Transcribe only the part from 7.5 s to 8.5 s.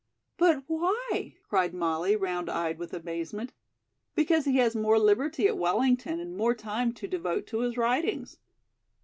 his writings."